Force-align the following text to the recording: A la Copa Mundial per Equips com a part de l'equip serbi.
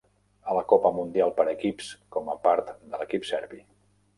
A 0.53 0.55
la 0.59 0.63
Copa 0.71 0.91
Mundial 0.95 1.35
per 1.39 1.45
Equips 1.51 1.91
com 2.17 2.33
a 2.35 2.37
part 2.47 2.73
de 2.79 3.03
l'equip 3.03 3.29
serbi. 3.35 3.63